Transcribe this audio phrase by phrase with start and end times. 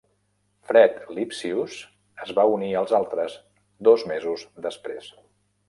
[0.69, 1.75] Fred Lipsius
[2.25, 3.37] es va unir als altres,
[3.91, 5.15] dos mesos després.